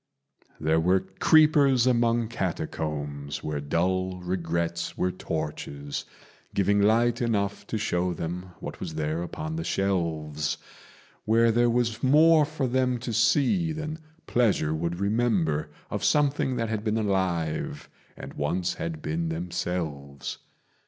[0.59, 6.05] There were creepers among catacombs where dull regrets were torches,
[6.55, 10.57] Giving light enough to show them what was there upon the shelves
[11.25, 16.69] Where there was more for them to see than pleasure would remember Of something that
[16.69, 17.87] had been alive
[18.17, 20.39] and once had been themselves.